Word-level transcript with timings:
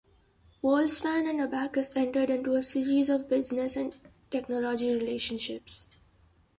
Worldspan 0.63 1.29
and 1.29 1.39
Abacus 1.39 1.95
entered 1.95 2.31
into 2.31 2.53
a 2.55 2.63
series 2.63 3.07
of 3.07 3.29
business 3.29 3.75
and 3.75 3.95
technology 4.31 4.91
relationships. 4.95 5.85